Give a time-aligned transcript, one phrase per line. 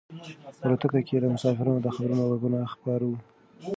[0.59, 3.17] په الوتکه کې د مسافرانو د خبرو غږونه خپاره وو.